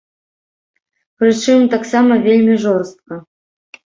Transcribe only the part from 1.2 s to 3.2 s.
Прычым, таксама вельмі жорстка.